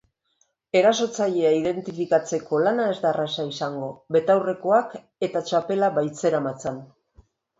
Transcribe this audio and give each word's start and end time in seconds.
Erasotzailea 0.77 1.49
identifikatzeko 1.57 2.61
lana 2.67 2.87
ez 2.95 2.95
da 3.03 3.11
erraza 3.15 3.45
izango, 3.51 3.91
betaurrekoak 4.17 4.97
eta 5.29 5.45
txapela 5.51 5.91
baitzeramatzan. 6.01 6.83